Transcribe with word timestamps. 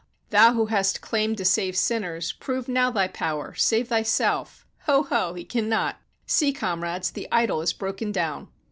Thou 0.31 0.53
who 0.55 0.65
hast 0.65 0.99
claimed 0.99 1.37
to 1.37 1.45
save 1.45 1.77
sinners, 1.77 2.31
prove 2.33 2.67
now 2.67 2.89
Thy 2.89 3.07
power, 3.07 3.53
save 3.53 3.89
Thyself! 3.89 4.65
Ho, 4.87 5.03
ho! 5.03 5.35
He 5.35 5.43
cannot! 5.43 5.97
See, 6.25 6.51
comrades, 6.53 7.11
the 7.11 7.27
idol 7.31 7.61
is 7.61 7.71
broken 7.71 8.11
down!" 8.11 8.47